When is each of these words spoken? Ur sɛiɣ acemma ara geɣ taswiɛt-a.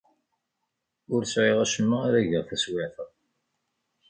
Ur 1.13 1.21
sɛiɣ 1.25 1.57
acemma 1.63 1.97
ara 2.07 2.27
geɣ 2.29 2.43
taswiɛt-a. 2.49 3.05